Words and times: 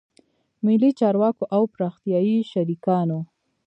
ملي 0.65 0.91
چارواکو 0.99 1.43
او 1.55 1.63
پراختیایي 1.73 2.37
شریکانو 2.51 3.19